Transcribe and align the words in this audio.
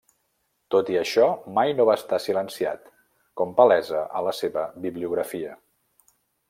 Tot 0.75 0.87
i 0.93 0.97
això, 1.01 1.27
mai 1.57 1.75
no 1.81 1.85
va 1.91 1.97
estar 2.01 2.19
silenciat, 2.25 2.91
com 3.41 3.55
palesa 3.61 4.03
a 4.21 4.27
la 4.29 4.37
seva 4.43 4.69
bibliografia. 4.87 5.57